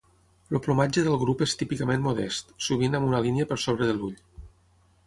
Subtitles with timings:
[0.57, 4.19] El plomatge del grup és típicament modest, sovint amb una línia per sobre de l'ull.